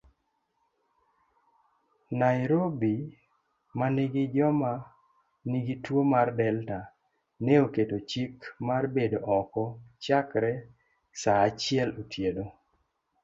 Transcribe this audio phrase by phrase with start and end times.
[2.21, 2.93] Nairobi
[3.79, 4.71] manigi joma
[5.49, 6.79] nigi tuo mar Delta,
[7.45, 8.33] neoketo chik
[8.69, 9.63] marbedo oko
[10.03, 10.51] chakre
[11.21, 12.45] saachiel otieno.